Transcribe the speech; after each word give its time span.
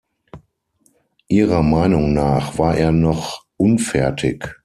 Ihrer 1.27 1.61
Meinung 1.61 2.13
nach 2.13 2.57
war 2.57 2.75
er 2.75 2.91
noch 2.91 3.45
unfertig. 3.57 4.59